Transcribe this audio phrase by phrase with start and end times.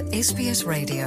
[0.00, 1.06] SBS Radio.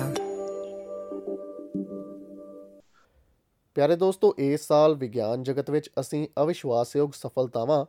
[3.75, 7.85] ਪਿਆਰੇ ਦੋਸਤੋ, ਇਸ ਸਾਲ ਵਿਗਿਆਨ ਜਗਤ ਵਿੱਚ ਅਸੀਂ ਅਵਿਸ਼ਵਾਸਯੋਗ ਸਫਲਤਾਵਾਂ,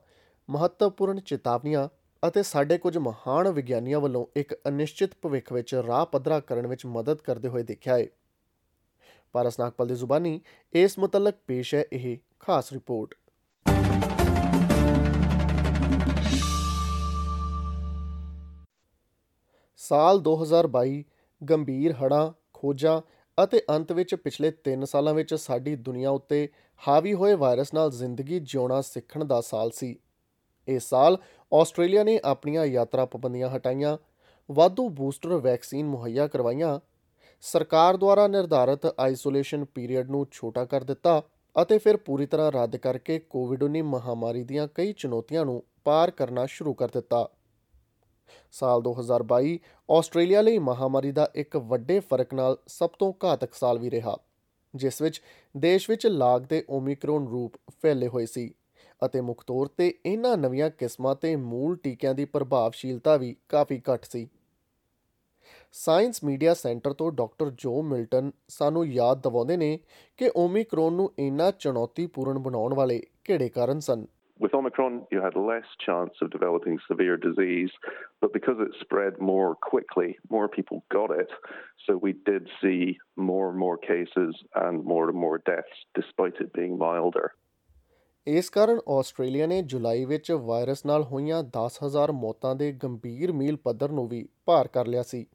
[0.48, 1.88] ਮਹੱਤਵਪੂਰਨ ਚੇਤਾਵਨੀਆਂ
[2.28, 7.20] ਅਤੇ ਸਾਡੇ ਕੁਝ ਮਹਾਨ ਵਿਗਿਆਨੀਆਂ ਵੱਲੋਂ ਇੱਕ ਅਨਿਸ਼ਚਿਤ ਭਵਿੱਖ ਵਿੱਚ ਰਾਹ ਪੱਧਰਾ ਕਰਨ ਵਿੱਚ ਮਦਦ
[7.20, 8.06] ਕਰਦੇ ਹੋਏ ਦੇਖਿਆ ਹੈ
[9.32, 10.40] ਪਾਰਸ ਨਾਗਪਾਲ ਦੀ ਜ਼ੁਬਾਨੀ,
[10.72, 13.14] ਇਸ ਮੁਤਲਕ ਪੇਸ਼ ਹੈ ਇਹ ਖਾਸ ਰਿਪੋਰਟ
[19.88, 21.02] ਸਾਲ 2022
[21.42, 23.00] ਗੰਭੀਰ ਹੜ੍ਹਾਂ, ਖੋਜਾਂ
[23.38, 26.48] ਅਤੇ ਅੰਤ ਵਿੱਚ ਪਿਛਲੇ 3 ਸਾਲਾਂ ਵਿੱਚ ਸਾਡੀ ਦੁਨੀਆ ਉੱਤੇ
[26.82, 29.96] ਹਾਵੀ ਹੋਏ ਵਾਇਰਸ ਨਾਲ ਜ਼ਿੰਦਗੀ ਜਿਉਣਾ ਸਿੱਖਣ ਦਾ ਸਾਲ ਸੀ।
[30.68, 31.18] ਇਸ ਸਾਲ
[31.52, 33.96] ਆਸਟ੍ਰੇਲੀਆ ਨੇ ਆਪਣੀਆਂ ਯਾਤਰਾ ਪਾਬੰਦੀਆਂ ਹਟਾਈਆਂ,
[34.50, 36.78] ਵਾਧੂ ਬੂਸਟਰ ਵੈਕਸੀਨ ਮੁਹੱਈਆ ਕਰਵਾਈਆਂ,
[37.42, 41.22] ਸਰਕਾਰ ਦੁਆਰਾ ਨਿਰਧਾਰਿਤ ਆਈਸੋਲੇਸ਼ਨ ਪੀਰੀਅਡ ਨੂੰ ਛੋਟਾ ਕਰ ਦਿੱਤਾ
[41.56, 46.74] ਅਤੇ ਫਿਰ ਪੂਰੀ ਤਰ੍ਹਾਂ ਰੱਦ ਕਰਕੇ ਕੋਵਿਡ-19 ਮਹਾਮਾਰੀ ਦੀਆਂ ਕਈ ਚੁਣੌਤੀਆਂ ਨੂੰ ਪਾਰ ਕਰਨਾ ਸ਼ੁਰੂ
[46.74, 47.28] ਕਰ ਦਿੱਤਾ।
[48.52, 49.56] ਸਾਲ 2022
[49.88, 54.16] ਆਸਟ੍ਰੇਲੀਆ ਲਈ ਮਹਾਮਾਰੀ ਦਾ ਇੱਕ ਵੱਡੇ ਫ਼ਰਕ ਨਾਲ ਸਭ ਤੋਂ ਘਾਤਕ ਸਾਲ ਵੀ ਰਿਹਾ,
[54.74, 55.22] ਜਿਸ ਵਿੱਚ
[55.54, 58.52] ਦੇਸ਼ ਵਿੱਚ ਲਾਗ ਦੇ ਓਮਿਕਰੋਨ ਰੂਪ ਫੈਲੇ ਹੋਏ ਸੀ
[59.04, 64.04] ਅਤੇ ਮੁੱਖ ਤੌਰ ਤੇ ਇਹਨਾਂ ਨਵੀਆਂ ਕਿਸਮਾਂ ਤੇ ਮੂਲ ਟੀਕਿਆਂ ਦੀ ਪ੍ਰਭਾਵਸ਼ੀਲਤਾ ਵੀ ਕਾਫੀ ਘੱਟ
[64.04, 64.28] ਸੀ।
[65.72, 69.78] ਸਾਇੰਸ ਮੀਡੀਆ ਸੈਂਟਰ ਤੋਂ ਡਾਕਟਰ ਜੋ ਮਿਲਟਨ ਸਾਨੂੰ ਯਾਦ ਦਿਵਾਉਂਦੇ ਨੇ
[70.18, 74.06] ਕਿ ਓਮਿਕਰੋਨ ਨੂੰ ਇੰਨਾ ਚੁਣੌਤੀਪੂਰਨ ਬਣਾਉਣ ਵਾਲੇ ਕਿਹੜੇ ਕਾਰਨ ਸਨ।
[74.40, 77.70] With Omicron, you had less chance of developing severe disease,
[78.20, 81.30] but because it spread more quickly, more people got it.
[81.86, 86.52] So we did see more and more cases and more and more deaths, despite it
[86.52, 87.30] being milder.
[88.26, 93.90] ਇਸ ਕਾਰਨ Australia ਨੇ ਜੁਲਾਈ ਵਿੱਚ virus ਨਾਲ ਹੋਈਆਂ 10000 ਮੌਤਾਂ ਦੇ ਗੰਭੀਰ ਮੀਲ ਪੱਧਰ
[93.92, 95.26] ਨੂੰ ਵੀ ਪਾਰ ਕਰ ਲਿਆ ਸੀ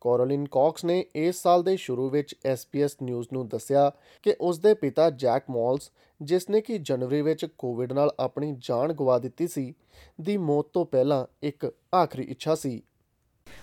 [0.00, 3.90] ਕੋਰੋਲਿਨ ਕਾਕਸ ਨੇ ਇਸ ਸਾਲ ਦੇ ਸ਼ੁਰੂ ਵਿੱਚ SBS ਨਿਊਜ਼ ਨੂੰ ਦੱਸਿਆ
[4.22, 5.90] ਕਿ ਉਸ ਦੇ ਪਿਤਾ ਜੈਕ ਮੌਲਸ
[6.20, 9.72] ਜਿਸ ਨੇ ਕਿ ਜਨਵਰੀ ਵਿੱਚ ਕੋਵਿਡ ਨਾਲ ਆਪਣੀ ਜਾਨ ਗਵਾ ਦਿੱਤੀ ਸੀ
[10.20, 12.80] ਦੀ ਮੌਤ ਤੋਂ ਪਹਿਲਾਂ ਇੱਕ ਆਖਰੀ ਇੱਛਾ ਸੀ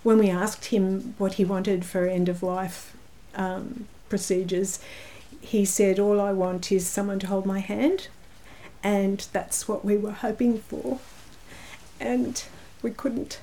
[0.06, 2.80] when we asked him what he wanted for end of life
[3.36, 4.80] um, procedures,
[5.42, 8.08] he said, All I want is someone to hold my hand.
[8.84, 11.00] And that's what we were hoping for.
[12.00, 12.44] And
[12.84, 13.40] we couldn't.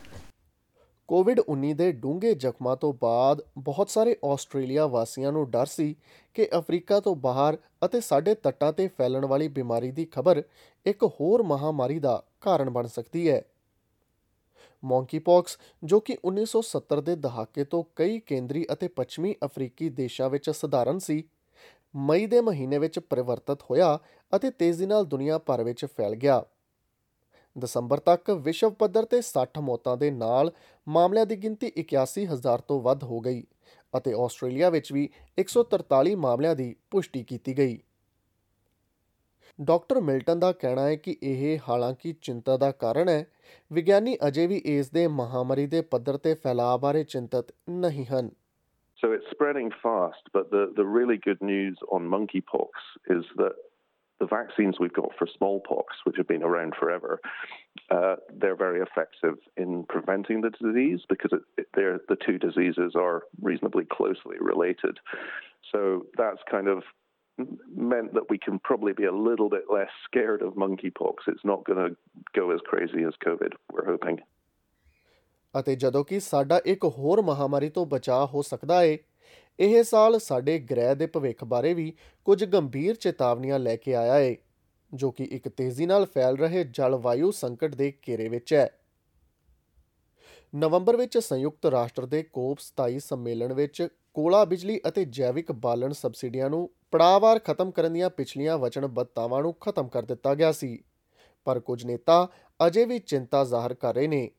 [1.09, 5.97] ਕੋਵਿਡ-19 ਦੇ ਡੂੰਘੇ ਜ਼ਖਮਾਂ ਤੋਂ ਬਾਅਦ ਬਹੁਤ ਸਾਰੇ Australia ਵਾਸੀਆਂ ਨੂੰ ਡਰ ਸੀ
[6.35, 10.43] ਕਿ ਅਫਰੀਕਾ ਤੋਂ ਬਾਹਰ ਅਤੇ ਸਾਡੇ ਤੱਟਾਂ ਤੇ ਫੈਲਣ ਵਾਲੀ ਬਿਮਾਰੀ ਦੀ ਖਬਰ
[10.87, 13.43] ਇੱਕ ਹੋਰ ਮਹਾਮਾਰੀ ਦਾ ਕਾਰਨ ਬਣ ਸਕਦੀ ਹੈ।
[14.85, 20.99] ਮੌਂਕੀਪੌਕਸ, ਜੋ ਕਿ 1970 ਦੇ ਦਹਾਕੇ ਤੋਂ ਕਈ ਕੇਂਦਰੀ ਅਤੇ ਪੱਛਮੀ ਅਫਰੀਕੀ ਦੇਸ਼ਾਂ ਵਿੱਚ ਸਧਾਰਨ
[20.99, 21.25] ਸੀ,
[21.97, 23.99] ਮਈ ਦੇ ਮਹੀਨੇ ਵਿੱਚ ਪਰਿਵਰਤਿਤ ਹੋਇਆ
[24.37, 26.45] ਅਤੇ ਤੇਜ਼ੀ ਨਾਲ ਦੁਨੀਆ ਭਰ ਵਿੱਚ ਫੈਲ ਗਿਆ।
[27.59, 30.53] ਦਸੰਬਰ ਤੱਕ ਵਿਸ਼ਵ ਪੱਧਰ ਤੇ 60 ਮੌਤਾਂ ਦੇ ਨਾਲ
[30.89, 33.43] ਮਾਮਲਿਆਂ ਦੀ ਗਿਣਤੀ 81000 ਤੋਂ ਵੱਧ ਹੋ ਗਈ
[33.97, 35.09] ਅਤੇ ਆਸਟ੍ਰੇਲੀਆ ਵਿੱਚ ਵੀ
[35.41, 37.79] 143 ਮਾਮਲਿਆਂ ਦੀ ਪੁਸ਼ਟੀ ਕੀਤੀ ਗਈ।
[39.61, 43.27] ਡਾਕਟਰ ਮਿਲਟਨ ਦਾ ਕਹਿਣਾ ਹੈ ਕਿ ਇਹ ਹਾਲਾਂਕਿ ਚਿੰਤਾ ਦਾ ਕਾਰਨ ਹੈ।
[43.73, 48.31] ਵਿਗਿਆਨੀ ਅਜੇ ਵੀ ਇਸ ਦੇ ਮਹਾਮਾਰੀ ਦੇ ਪੱਧਰ ਤੇ ਫੈਲਾਅ ਬਾਰੇ ਚਿੰਤਤ ਨਹੀਂ ਹਨ।
[49.05, 52.69] So it's spreading fast, but the, the really good news on monkeypox
[53.11, 53.55] is that
[54.22, 57.19] the vaccines we've got for smallpox, which have been around forever,
[57.91, 61.68] uh, they're very effective in preventing the disease because it, it,
[62.08, 64.97] the two diseases are reasonably closely related.
[65.72, 66.84] So that's kind of
[67.75, 71.16] meant that we can probably be a little bit less scared of monkeypox.
[71.28, 71.96] It's not going to
[72.35, 74.18] go as crazy as COVID, we're hoping.
[75.59, 78.97] ਅਤੇ ਜਦੋਂ ਕਿ ਸਾਡਾ ਇੱਕ ਹੋਰ ਮਹਾਮਾਰੀ ਤੋਂ ਬਚਾਅ ਹੋ ਸਕਦਾ ਹੈ
[79.61, 81.93] ਇਹ ਸਾਲ ਸਾਡੇ ਗ੍ਰਹਿ ਦੇ ਭਵਿੱਖ ਬਾਰੇ ਵੀ
[82.25, 84.37] ਕੁਝ ਗੰਭੀਰ ਚੇਤਾਵਨੀਆਂ ਲੈ ਕੇ ਆਇਆ ਹੈ
[84.95, 88.79] ਜੋ ਕਿ ਇੱਕ ਤੇਜ਼ੀ ਨਾਲ ਫੈਲ ਰਹੇ ਜਲਵਾਯੂ ਸੰਕਟ ਦੇ ਘੇਰੇ ਵਿੱਚ ਹੈ।
[90.55, 96.51] ਨਵੰਬਰ ਵਿੱਚ ਸੰਯੁਕਤ ਰਾਸ਼ਟਰ ਦੇ ਕੋਪ 27 ਸੰਮੇਲਨ ਵਿੱਚ ਕੋਲਾ ਬਿਜਲੀ ਅਤੇ ਜੈਵਿਕ ਬਾਲਣ ਸਬਸਿਡੀਆਂ
[96.51, 100.84] ਨੂੰ ਪੜਾਵਾਰ ਖਤਮ ਕਰਨ ਦੀਆਂ ਪਿਛਲੀਆਂ ਵਚਨਬੱਧਤਾਵਾਂ ਨੂੰ ਖਤਮ ਕਰ ਦਿੱਤਾ ਗਿਆ ਸੀ।
[101.45, 102.29] ਪਰ ਕੁਝ ਨੇਤਾ
[102.67, 104.31] ਅਜੇ ਵੀ ਚਿੰਤਾ ਜ਼ਾਹਰ ਕਰ ਰਹੇ ਨੇ।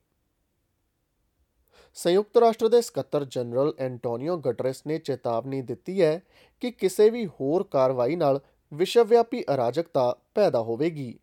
[1.95, 6.21] ਸੰਯੁਕਤ ਰਾਸ਼ਟਰ ਦੇ ਸਕੱਤਰ ਜਨਰਲ ਐਂਟੋਨੀਓ ਗਟਰੇਸ ਨੇ ਚੇਤਾਵਨੀ ਦਿੱਤੀ ਹੈ
[6.61, 8.39] ਕਿ ਕਿਸੇ ਵੀ ਹੋਰ ਕਾਰਵਾਈ ਨਾਲ
[8.71, 11.13] ਵਿਸ਼ਵਵਿਆਪੀ ਅਰਾਜਕਤਾ ਪੈਦਾ ਹੋਵੇਗੀ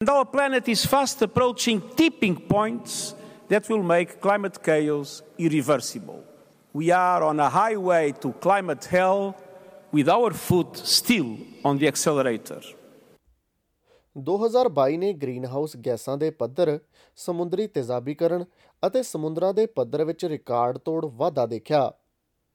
[0.00, 2.92] And our planet is fast approaching tipping points
[3.50, 6.22] that will make climate chaos irreversible.
[6.74, 9.24] We are on a highway to climate hell
[9.92, 11.30] with our foot still
[11.64, 12.60] on the accelerator.
[14.16, 16.78] 2022 ਨੇ ਗ੍ਰੀਨਹਾਊਸ ਗੈਸਾਂ ਦੇ ਪੱਧਰ
[17.18, 18.44] ਸਮੁੰਦਰੀ ਤੇਜ਼ਾਬੀਕਰਨ
[18.82, 21.90] ਅਤੇ ਸਮੁੰਦਰਾਂ ਦੇ ਪੱਧਰ ਵਿੱਚ ਰਿਕਾਰਡ ਤੋੜ ਵਾਧਾ ਦੇਖਿਆ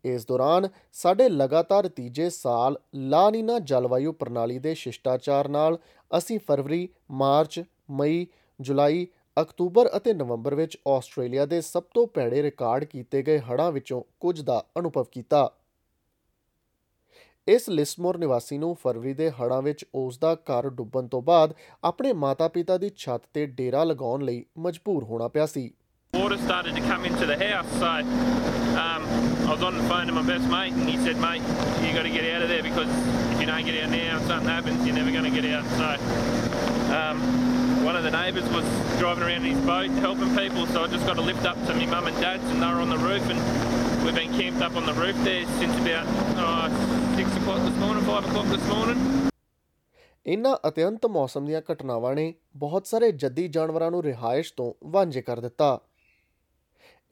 [0.04, 5.78] ਇਸ ਦੌਰਾਨ ਸਾਡੇ ਲਗਾਤਾਰ ਤੀਜੇ ਸਾਲ ਲਾਨੀਨਾ ਜਲਵਾਯੂ ਪ੍ਰਣਾਲੀ ਦੇ ਸ਼ਿਸ਼ਟਾਚਾਰ ਨਾਲ
[6.12, 8.26] ਅਸੀਂ ਫਰਵਰੀ, ਮਾਰਚ, ਮਈ,
[8.60, 9.08] ਜੁਲਾਈ,
[9.38, 14.42] ਅਕਤੂਬਰ ਅਤੇ ਨਵੰਬਰ ਵਿੱਚ ਆਸਟ੍ਰੇਲੀਆ ਦੇ ਸਭ ਤੋਂ ਭੈੜੇ ਰਿਕਾਰਡ ਕੀਤੇ ਗਏ ਹੜ੍ਹਾਂ ਵਿੱਚੋਂ ਕੁਝ
[14.42, 15.50] ਦਾ ਅਨੁਭਵ ਕੀਤਾ।
[17.48, 22.14] ਇਸ ਲਿਸਮੋਰ ਨਿਵਾਸੀ ਨੂੰ ਫਰਵਰੀ ਦੇ ਹੜ੍ਹਾਂ ਵਿੱਚ ਉਸ ਦਾ ਘਰ ਡੁੱਬਣ ਤੋਂ ਬਾਅਦ ਆਪਣੇ
[22.14, 25.72] ਮਾਤਾ-ਪਿਤਾ ਦੀ ਛੱਤ ਤੇ ਡੇਰਾ ਲਗਾਉਣ ਲਈ ਮਜਬੂਰ ਹੋਣਾ ਪਿਆ ਸੀ।
[26.15, 29.03] Water started to come into the house, so um,
[29.47, 31.41] I was on the phone to my best mate, and he said, "Mate,
[31.87, 32.91] you got to get out of there because
[33.33, 35.65] if you don't get out now, and something happens, you're never going to get out."
[35.79, 35.89] So,
[36.95, 38.67] um, one of the neighbours was
[38.99, 41.75] driving around in his boat helping people, so I just got a lift up to
[41.75, 43.39] my mum and dad's, and they were on the roof, and
[44.05, 46.07] we've been camped up on the roof there since about
[46.43, 46.67] oh,
[47.17, 48.99] six o'clock this morning, five o'clock this morning.
[50.27, 55.41] ਇਨ੍ਹਾਂ ਅਤਿਅੰਤ ਮੌਸਮ ਦੀਆਂ ਘਟਨਾਵਾਂ ਨੇ ਬਹੁਤ ਸਾਰੇ ਜੱਦੀ ਜਾਨਵਰਾਂ ਨੂੰ ਰਿਹਾਇਸ਼ ਤੋਂ ਵਾਂਝੇ ਕਰ
[55.41, 55.81] ਦਿੱਤਾ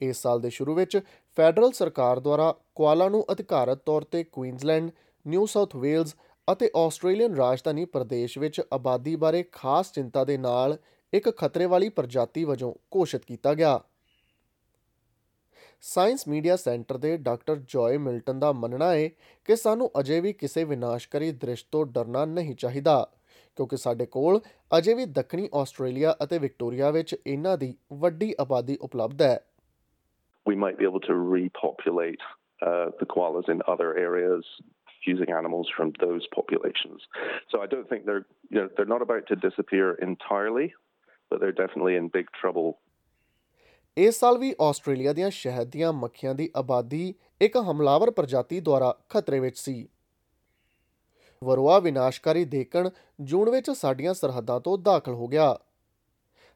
[0.00, 1.00] ਇਸ ਸਾਲ ਦੇ ਸ਼ੁਰੂ ਵਿੱਚ
[1.36, 4.90] ਫੈਡਰਲ ਸਰਕਾਰ ਦੁਆਰਾ ਕੁਆਲਾ ਨੂੰ ਅਧਿਕਾਰਤ ਤੌਰ ਤੇ ਕੁਈਨਜ਼ਲੈਂਡ,
[5.26, 6.14] ਨਿਊ ਸਾਊਥ ਵੇਲਜ਼
[6.52, 10.76] ਅਤੇ ਆਸਟ੍ਰੇਲੀਅਨ ਰਾਜਧਾਨੀ ਪ੍ਰਦੇਸ਼ ਵਿੱਚ ਆਬਾਦੀ ਬਾਰੇ ਖਾਸ ਚਿੰਤਾ ਦੇ ਨਾਲ
[11.12, 13.80] ਇੱਕ ਖਤਰੇ ਵਾਲੀ ਪ੍ਰਜਾਤੀ ਵਜੋਂ ਘੋਸ਼ਿਤ ਕੀਤਾ ਗਿਆ।
[15.82, 19.08] ਸਾਇੰਸ ਮੀਡੀਆ ਸੈਂਟਰ ਦੇ ਡਾਕਟਰ ਜੋਏ ਮਿਲਟਨ ਦਾ ਮੰਨਣਾ ਹੈ
[19.44, 23.06] ਕਿ ਸਾਨੂੰ ਅਜੇ ਵੀ ਕਿਸੇ ਵਿਨਾਸ਼ਕਾਰੀ ਦ੍ਰਿਸ਼ ਤੋਂ ਡਰਨਾ ਨਹੀਂ ਚਾਹੀਦਾ
[23.56, 24.40] ਕਿਉਂਕਿ ਸਾਡੇ ਕੋਲ
[24.78, 29.40] ਅਜੇ ਵੀ ਦੱਖਣੀ ਆਸਟ੍ਰੇਲੀਆ ਅਤੇ ਵਿਕਟੋਰੀਆ ਵਿੱਚ ਇਹਨਾਂ ਦੀ ਵੱਡੀ ਆਬਾਦੀ ਉਪਲਬਧ ਹੈ।
[30.46, 32.22] We might be able to repopulate
[32.62, 34.44] uh, the koalas in other areas
[35.06, 37.00] using animals from those populations.
[37.50, 40.68] So I don't think they're you know they're not about to disappear entirely,
[41.30, 42.72] but they're definitely in big trouble.
[43.98, 49.40] ਇਸ ਸਾਲ ਵੀ Australia ਦੀਆਂ ਸ਼ਹਿਦ ਦੀਆਂ ਮੱਖੀਆਂ ਦੀ ਆਬਾਦੀ ਇੱਕ ਹਮਲਾਵਰ ਪ੍ਰਜਾਤੀ ਦੁਆਰਾ ਖਤਰੇ
[49.40, 49.88] ਵਿੱਚ ਸੀ।
[51.44, 55.58] ਵਰੋਆ ਵਿਨਾਸ਼ਕਾਰੀ ਦੇਖਣ ਜੂਨ ਵਿੱਚ ਸਾਡੀਆਂ ਸਰਹੱਦਾਂ ਤੋਂ ਦਾਖਲ ਹੋ ਗਿਆ।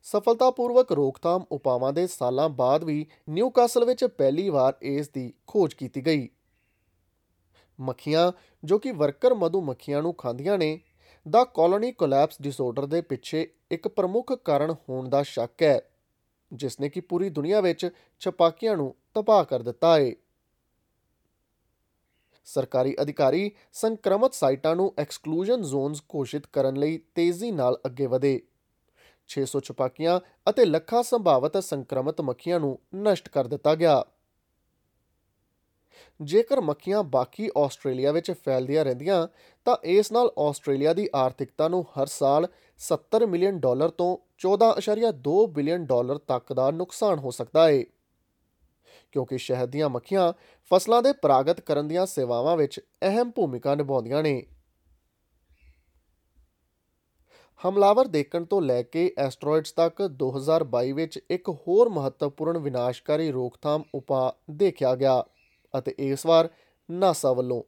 [0.02, 6.06] ਸਫਲਤਾਪੂਰਵਕ ਰੋਕਥਾਮ ਉਪਾਵਾਂ ਦੇ ਸਾਲਾਂ ਬਾਅਦ ਵੀ ਨਿਊਕਾਸਲ ਵਿੱਚ ਪਹਿਲੀ ਵਾਰ ਇਸ ਦੀ ਖੋਜ ਕੀਤੀ
[6.06, 6.28] ਗਈ।
[7.80, 8.32] ਮੱਖੀਆਂ,
[8.64, 10.80] ਜੋ ਕਿ ਵਰਕਰ ਮਧੂ ਮੱਖੀਆਂ ਨੂੰ ਖਾਂਦੀਆਂ ਨੇ,
[11.28, 15.80] ਦਾ ਕਾਲੋਨੀ ਕੋਲੈਪਸ ਡਿਸਆਰਡਰ ਦੇ ਪਿੱਛੇ ਇੱਕ ਪ੍ਰਮੁੱਖ ਕਾਰਨ ਹੋਣ ਦਾ ਸ਼ੱਕ ਹੈ,
[16.52, 17.90] ਜਿਸ ਨੇ ਕਿ ਪੂਰੀ ਦੁਨੀਆ ਵਿੱਚ
[18.20, 20.12] ਛਪਾਕੀਆਂ ਨੂੰ ਤਬਾਹ ਕਰ ਦਿੱਤਾ ਹੈ।
[22.44, 28.40] ਸਰਕਾਰੀ ਅਧਿਕਾਰੀ ਸੰਕਰਮਤ ਸਾਈਟਾਂ ਨੂੰ ਐਕਸਕਲੂਜਨ ਜ਼ੋਨਸ ਘੋਸ਼ਿਤ ਕਰਨ ਲਈ ਤੇਜ਼ੀ ਨਾਲ ਅੱਗੇ ਵਧੇ।
[29.28, 30.20] 600 ਛਪਾਕੀਆਂ
[30.50, 34.04] ਅਤੇ ਲੱਖਾਂ ਸੰਭਾਵਤ ਸੰਕਰਮਤ ਮੱਖੀਆਂ ਨੂੰ ਨਸ਼ਟ ਕਰ ਦਿੱਤਾ ਗਿਆ।
[36.20, 39.28] ਜੇਕਰ ਮੱਖੀਆਂ ਬਾਕੀ ਆਸਟ੍ਰੇਲੀਆ ਵਿੱਚ ਫੈਲਦੀਆਂ ਰਹਿੰਦੀਆਂ,
[39.66, 42.48] ਤਾਂ ਇਸ ਨਾਲ ਆਸਟ੍ਰੇਲੀਆ ਦੀ ਆਰਥਿਕਤਾ ਨੂੰ ਹਰ ਸਾਲ
[42.80, 47.82] 70 ਮਿਲੀਅਨ ਡਾਲਰ ਤੋਂ 14.2 ਬਿਲੀਅਨ ਡਾਲਰ ਤੱਕ ਦਾ ਨੁਕਸਾਨ ਹੋ ਸਕਦਾ ਹੈ
[49.12, 50.32] ਕਿਉਂਕਿ ਸ਼ਹਿਦ ਦੀਆਂ ਮੱਖੀਆਂ
[50.70, 54.42] ਫਸਲਾਂ ਦੇ ਪਰਾਗਤ ਕਰਨ ਦੀਆਂ ਸੇਵਾਵਾਂ ਵਿੱਚ ਅਹਿਮ ਭੂਮਿਕਾ ਨਿਭਾਉਂਦੀਆਂ ਨੇ।
[57.64, 64.32] ਹਮਲਾਵਰ ਦੇਖਣ ਤੋਂ ਲੈ ਕੇ ਐਸਟਰੋਇਡਸ ਤੱਕ 2022 ਵਿੱਚ ਇੱਕ ਹੋਰ ਮਹੱਤਵਪੂਰਨ ਵਿਨਾਸ਼ਕਾਰੀ ਰੋਕਥਾਮ ਉਪਾਅ
[64.50, 65.22] ਦੇਖਿਆ ਗਿਆ
[65.78, 66.48] ਅਤੇ ਇਸ ਵਾਰ
[66.90, 67.62] ਨਾਸਾ ਵੱਲੋਂ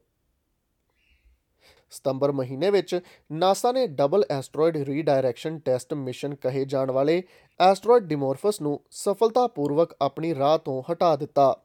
[1.91, 2.99] ਸਤੰਬਰ ਮਹੀਨੇ ਵਿੱਚ
[3.31, 7.23] ਨਾਸਾ ਨੇ double asteroid redirection test mission ਕਹੇ ਜਾਣ ਵਾਲੇ
[7.59, 11.55] ਐਸਟਰੋਇਡ ਡਿਮੋਰਫਸ ਨੂੰ ਸਫਲਤਾਪੂਰਵਕ ਆਪਣੀ ਰਾਹ ਤੋਂ ਹਟਾ ਦਿੱਤਾ।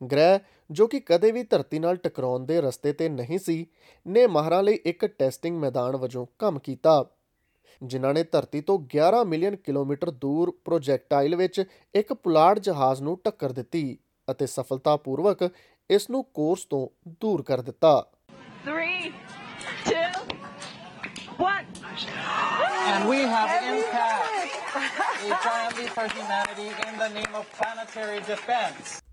[0.00, 0.38] ਗ੍ਰਹਿ
[0.70, 3.66] ਜੋ ਕਿ ਕਦੇ ਵੀ ਧਰਤੀ ਨਾਲ ਟਕਰਾਉਣ ਦੇ ਰਸਤੇ ਤੇ ਨਹੀਂ ਸੀ
[4.06, 7.04] ਨੇ ਮਾਹਰਾਂ ਲਈ ਇੱਕ ਟੈਸਟਿੰਗ ਮੈਦਾਨ ਵਜੋਂ ਕੰਮ ਕੀਤਾ
[7.82, 11.64] ਜਿਨ੍ਹਾਂ ਨੇ ਧਰਤੀ ਤੋਂ 11 ਮਿਲੀਅਨ ਕਿਲੋਮੀਟਰ ਦੂਰ ਪ੍ਰੋਜੈਕਟਾਈਲ ਵਿੱਚ
[11.94, 13.98] ਇੱਕ ਪੁਲਾੜ ਜਹਾਜ਼ ਨੂੰ ਟੱਕਰ ਦਿੱਤੀ
[14.30, 15.48] ਅਤੇ ਸਫਲਤਾਪੂਰਵਕ
[15.90, 16.88] ਇਸ ਨੂੰ ਕੋਰਸ ਤੋਂ
[17.20, 17.94] ਦੂਰ ਕਰ ਦਿੱਤਾ।
[18.66, 19.12] Three,
[19.84, 20.08] two,
[21.38, 21.66] one.
[22.92, 24.46] And we have impact
[25.26, 29.05] equality for humanity in the name of planetary defense.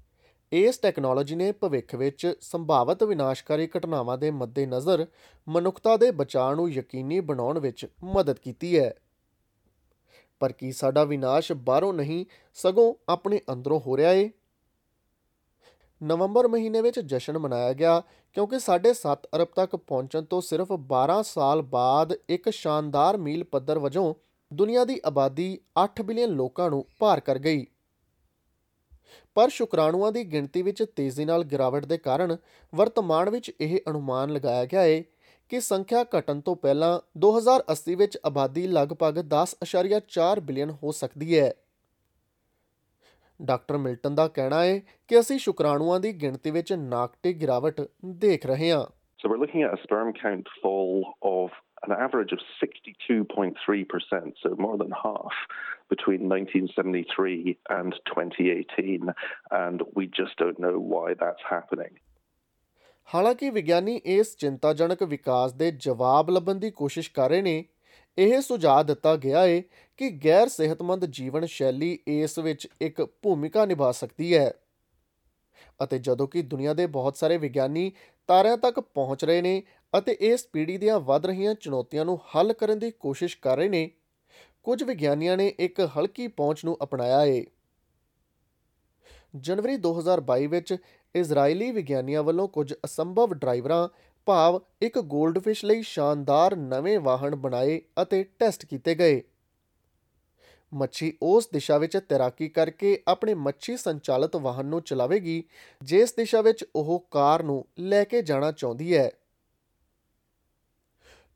[0.55, 5.05] ਇਸ ਟੈਕਨੋਲੋਜੀ ਨੇ ਭਵਿੱਖ ਵਿੱਚ ਸੰਭਾਵਤ ਵਿਨਾਸ਼ਕਾਰੀ ਘਟਨਾਵਾਂ ਦੇ ਮੱਦੇਨਜ਼ਰ
[5.47, 8.95] ਮਨੁੱਖਤਾ ਦੇ ਬਚਾਅ ਨੂੰ ਯਕੀਨੀ ਬਣਾਉਣ ਵਿੱਚ ਮਦਦ ਕੀਤੀ ਹੈ।
[10.39, 14.30] ਪਰ ਕੀ ਸਾਡਾ ਵਿਨਾਸ਼ ਬਾਹਰੋਂ ਨਹੀਂ, ਸਗੋਂ ਆਪਣੇ ਅੰਦਰੋਂ ਹੋ ਰਿਹਾ ਹੈ?
[16.04, 18.01] ਨਵੰਬਰ ਮਹੀਨੇ ਵਿੱਚ ਜਸ਼ਨ ਮਨਾਇਆ ਗਿਆ,
[18.33, 23.80] ਕਿਉਂਕਿ ਸਾਡੇ 7 ਅਰਬ ਤੱਕ ਪਹੁੰਚਣ ਤੋਂ ਸਿਰਫ 12 ਸਾਲ ਬਾਅਦ ਇੱਕ ਸ਼ਾਨਦਾਰ ਮੀਲ ਪੱਧਰ
[23.80, 24.16] ਵਜੋਂ
[24.54, 27.66] ਦੁਨੀਆ ਦੀ ਆਬਾਦੀ 8 ਬਿਲੀਅਨ ਲੋਕਾਂ ਨੂੰ ਪਾਰ ਕਰ ਗਈ।
[29.36, 32.38] ਪਰ ਸ਼ੁਕਰਾਣੂਆਂ ਦੀ ਗਿਣਤੀ ਵਿੱਚ ਤੇਜ਼ੀ ਨਾਲ ਗਿਰਾਵਟ ਦੇ ਕਾਰਨ
[32.76, 35.04] ਵਰਤਮਾਨ ਵਿੱਚ ਇਹ ਅਨੁਮਾਨ ਲਗਾਇਆ ਗਿਆ ਹੈ
[35.50, 41.54] ਕਿ ਸੰਖਿਆ ਘਟਣ ਤੋਂ ਪਹਿਲਾਂ 2080 ਵਿੱਚ ਆਬਾਦੀ ਲਗਭਗ 10.4 ਬਿਲੀਅਨ ਹੋ ਸਕਦੀ ਹੈ।
[43.42, 48.72] ਡਾਕਟਰ ਮਿਲਟਨ ਦਾ ਕਹਿਣਾ ਹੈ ਕਿ ਅਸੀਂ ਸ਼ੁਕਰਾਣੂਆਂ ਦੀ ਗਿਣਤੀ ਵਿੱਚ ਨਾਕਟੀ ਗਿਰਾਵਟ ਦੇਖ ਰਹੇ
[48.72, 48.86] ਹਾਂ।
[49.24, 54.78] So we're looking at a sperm count fall of an average of 62.3%, so more
[54.78, 55.35] than half
[55.90, 59.13] between 1973 and 2018,
[59.52, 61.94] and we just don't know why that's happening.
[63.16, 67.66] ਹਾਲਾਂਕਿ ਵਿਗਿਆਨੀ ਇਸ ਚਿੰਤਾਜਨਕ ਵਿਕਾਸ ਦੇ ਜਵਾਬ ਲੱਭਣ ਦੀ ਕੋਸ਼ਿਸ਼ ਕਰ ਰਹੇ ਨੇ।
[68.18, 69.61] ਇਹ ਸੁਝਾਅ ਦਿੱਤਾ ਗਿਆ ਹੈ
[69.97, 74.54] ਕਿ ਗੈਰ ਸਿਹਤਮੰਦ ਜੀਵਨ ਸ਼ੈਲੀ ਇਸ ਵਿੱਚ ਇੱਕ ਭੂਮਿਕਾ ਨਿਭਾ ਸਕਦੀ ਹੈ।
[75.83, 77.92] ਅਤੇ ਜਦੋਂ ਕਿ ਦੁਨੀਆ ਦੇ ਬਹੁਤ ਸਾਰੇ ਵਿਗਿਆਨੀ
[78.28, 79.64] ਤਾਰਿਆਂ ਤੱਕ ਪਹੁੰਚ ਰਹੇ ਨੇ
[79.98, 83.90] ਅਤੇ ਇਸ ਪੀੜ੍ਹੀ ਦੀਆਂ ਵੱਧ ਰਹੀਆਂ ਚੁਣੌਤੀਆਂ ਨੂੰ ਹੱਲ ਕਰਨ ਦੀ ਕੋਸ਼ਿਸ਼ ਕਰ ਰਹੇ ਨੇ,
[84.64, 87.44] ਕੁਝ ਵਿਗਿਆਨੀਆਂ ਨੇ ਇੱਕ ਹਲਕੀ ਪਹੁੰਚ ਨੂੰ ਅਪਣਾਇਆ ਹੈ
[89.36, 90.76] ਜਨਵਰੀ 2022 ਵਿੱਚ
[91.16, 93.90] ਇਜ਼ਰਾਈਲੀ ਵਿਗਿਆਨੀਆਂ ਵੱਲੋਂ ਕੁਝ ਅਸੰਭਵ ਡਰਾਈਵਰਾਂ
[94.26, 99.22] ਭਾਵ ਇੱਕ ਗੋਲਡਫਿਸ਼ ਲਈ ਸ਼ਾਨਦਾਰ ਨਵੇਂ ਵਾਹਨ ਬਣਾਏ ਅਤੇ ਟੈਸਟ ਕੀਤੇ ਗਏ।
[100.73, 105.44] ਮੱਛੀ ਉਸ ਦਿਸ਼ਾ ਵਿੱਚ ਤੈਰਾਕੀ ਕਰਕੇ ਆਪਣੇ ਮੱਛੀ ਸੰਚਾਲਿਤ ਵਾਹਨ ਨੂੰ ਚਲਾਵੇਗੀ,
[105.83, 109.11] ਜਿਸ ਦਿਸ਼ਾ ਵਿੱਚ ਉਹ ਕਾਰ ਨੂੰ ਲੈ ਕੇ ਜਾਣਾ ਚਾਹੁੰਦੀ ਹੈ।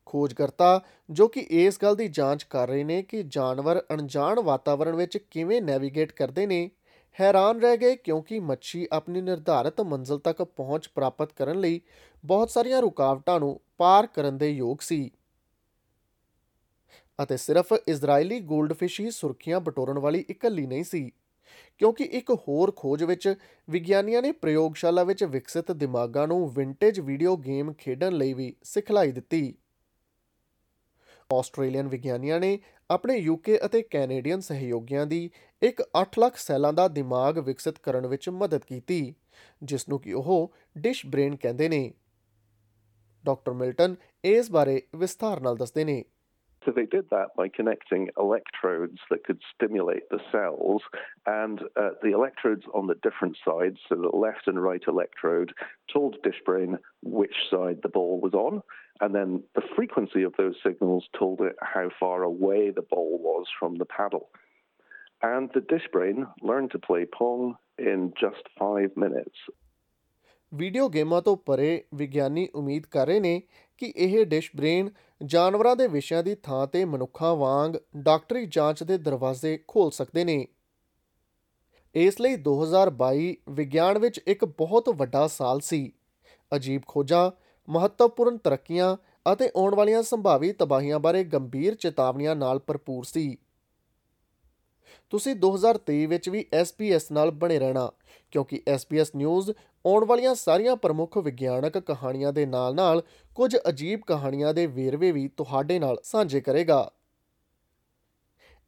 [0.06, 0.80] ਖੋਜਕਰਤਾ,
[1.10, 5.62] ਜੋ ਕਿ ਇਸ ਗੱਲ ਦੀ ਜਾਂਚ ਕਰ ਰਹੇ ਨੇ ਕਿ ਜਾਨਵਰ ਅਣਜਾਣ ਵਾਤਾਵਰਣ ਵਿੱਚ ਕਿਵੇਂ
[5.62, 6.70] ਨੈਵੀਗੇਟ ਕਰਦੇ ਨੇ,
[7.20, 11.80] ਹੈਰਾਨ ਰਹਿ ਗਏ ਕਿਉਂਕਿ ਮੱਛੀ ਆਪਣੀ ਨਿਰਧਾਰਤ ਮੰਜ਼ਿਲ ਤੱਕ ਪਹੁੰਚ ਪ੍ਰਾਪਤ ਕਰਨ ਲਈ
[12.24, 15.10] ਬਹੁਤ ਸਾਰੀਆਂ ਰੁਕਾਵਟਾਂ ਨੂੰ ਪਾਰ ਕਰਨ ਦੇ ਯੋਗ ਸੀ।
[17.18, 21.10] ਅਤੇ ਸਿਰਫ ਇਜ਼ਰਾਈਲੀ ਗੋਲਡਫਿਸ਼ ਹੀ ਸੁਰਖੀਆਂ ਬਟੋਰਨ ਵਾਲੀ ਇਕੱਲੀ ਨਹੀਂ ਸੀ,
[21.78, 23.34] ਕਿਉਂਕਿ ਇੱਕ ਹੋਰ ਖੋਜ ਵਿੱਚ
[23.68, 29.54] ਵਿਗਿਆਨੀਆਂ ਨੇ ਪ੍ਰਯੋਗਸ਼ਾਲਾ ਵਿੱਚ ਵਿਕਸਿਤ ਦਿਮਾਗਾਂ ਨੂੰ ਵਿੰਟੇਜ ਵੀਡੀਓ ਗੇਮ ਖੇਡਣ ਲਈ ਵੀ ਸਿਖਲਾਈ ਦਿੱਤੀ।
[31.30, 32.58] ਆਸਟ੍ਰੇਲੀਅਨ ਵਿਗਿਆਨੀਆਂ ਨੇ
[32.90, 35.30] ਆਪਣੇ ਯੂਕੇ ਅਤੇ ਕੈਨੇਡੀਅਨ ਸਹਿਯੋਗੀਆਂ ਦੀ
[35.62, 39.14] ਇੱਕ 8 ਲੱਖ ਸੈੱਲਾਂ ਦਾ ਦਿਮਾਗ ਵਿਕਸਿਤ ਕਰਨ ਵਿੱਚ ਮਦਦ ਕੀਤੀ,
[39.62, 41.92] ਜਿਸ ਨੂੰ ਕਿ ਉਹ ਡਿਸ਼ ਬ੍ਰੇਨ ਕਹਿੰਦੇ ਨੇ।
[43.24, 43.94] ਡਾਕਟਰ ਮਿਲਟਨ
[44.24, 46.04] ਇਸ ਬਾਰੇ ਵਿਸਥਾਰ ਨਾਲ ਦੱਸਦੇ ਨੇ।
[46.64, 50.82] So they did that by connecting electrodes that could stimulate the cells,
[51.24, 55.52] and uh, the electrodes on the different sides, so the left and right electrode,
[55.92, 58.62] told DishBrain which side the ball was on,
[59.00, 63.46] and then the frequency of those signals told it how far away the ball was
[63.58, 64.28] from the paddle.
[65.22, 69.36] And the DishBrain learned to play Pong in just five minutes.
[70.54, 73.42] Video ਗੇਮਾਂ ਤੋਂ ਪਰੇ ਵਿਗਿਆਨੀ ਉਮੀਦ ਕਰ ਰਹੇ ਨੇ
[73.78, 74.90] ਕਿ ਇਹ ਡਿਸ਼ ਬ੍ਰੇਨ
[75.24, 80.46] ਜਾਨਵਰਾਂ ਦੇ ਵਿਸ਼ਿਆਂ ਦੀ ਥਾਂ ਤੇ ਮਨੁੱਖਾਂ ਵਾਂਗ ਡਾਕਟਰੀ ਜਾਂਚ ਦੇ ਦਰਵਾਜ਼ੇ ਖੋਲ ਸਕਦੇ ਨੇ।
[81.94, 85.92] ਇਸ ਲਈ 2022 ਵਿਗਿਆਨ ਵਿੱਚ ਇੱਕ ਬਹੁਤ ਵੱਡਾ ਸਾਲ ਸੀ।
[86.56, 87.30] ਅਜੀਬ ਖੋਜਾਂ,
[87.68, 88.96] ਮਹੱਤਵਪੂਰਨ ਤਰੱਕੀਆਂ
[89.32, 93.36] ਅਤੇ ਆਉਣ ਵਾਲੀਆਂ ਸੰਭਾਵੀ ਤਬਾਹੀਆਂ ਬਾਰੇ ਗੰਭੀਰ ਚੇਤਾਵਨੀਆਂ ਨਾਲ ਭਰਪੂਰ ਸੀ।
[95.10, 97.92] ਤੁਸੀਂ 2023 ਵਿੱਚ ਵੀ SBS ਨਾਲ ਬਣੇ ਰਹਿਣਾ,
[98.30, 99.50] ਕਿਉਂਕਿ SBS ਨਿਊਜ਼
[99.86, 103.02] ਆਉਣ ਵਾਲੀਆਂ ਸਾਰੀਆਂ ਪ੍ਰਮੁੱਖ ਵਿਗਿਆਨਕ ਕਹਾਣੀਆਂ ਦੇ ਨਾਲ-ਨਾਲ
[103.34, 106.92] ਕੁਝ ਅਜੀਬ ਕਹਾਣੀਆਂ ਦੇ ਵੇਰਵੇ ਵੀ ਤੁਹਾਡੇ ਨਾਲ ਸਾਂਝੇ ਕਰੇਗਾ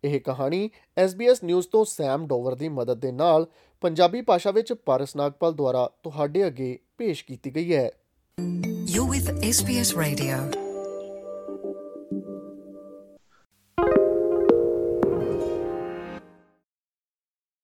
[0.05, 0.71] ਇਹ ਕਹਾਣੀ
[1.05, 3.47] SBS ਨਿਊਜ਼ ਤੋਂ ਸੈਮ ਡੋਵਰ ਦੀ ਮਦਦ ਦੇ ਨਾਲ
[3.81, 7.91] ਪੰਜਾਬੀ ਭਾਸ਼ਾ ਵਿੱਚ ਪਾਰਸ ਨਾਗਪਾਲ ਦੁਆਰਾ ਤੁਹਾਡੇ ਅੱਗੇ ਪੇਸ਼ ਕੀਤੀ ਗਈ ਹੈ
[8.97, 10.60] You're with SBS Radio.